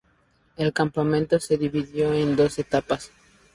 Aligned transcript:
El 0.57 0.73
campeonato 0.73 1.39
se 1.39 1.59
dividió 1.59 2.11
en 2.11 2.35
dos 2.35 2.57
etapas. 2.57 3.11